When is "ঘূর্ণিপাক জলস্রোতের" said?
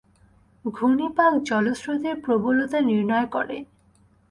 0.65-2.15